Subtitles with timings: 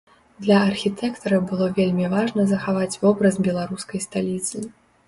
[0.45, 4.57] Для архітэктара было вельмі важна захаваць вобраз беларускай сталіцы.